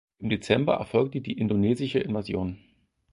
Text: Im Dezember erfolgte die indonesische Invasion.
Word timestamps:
Im 0.17 0.29
Dezember 0.29 0.73
erfolgte 0.77 1.21
die 1.21 1.37
indonesische 1.37 1.99
Invasion. 1.99 2.57